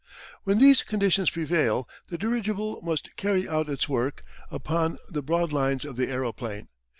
When 0.45 0.57
these 0.57 0.81
conditions 0.81 1.29
prevail 1.29 1.87
the 2.09 2.17
dirigible 2.17 2.81
must 2.81 3.15
carry 3.17 3.47
out 3.47 3.69
its 3.69 3.87
work 3.87 4.23
upon 4.49 4.97
the 5.09 5.21
broad 5.21 5.53
lines 5.53 5.85
of 5.85 5.95
the 5.95 6.07
aeroplane. 6.09 6.69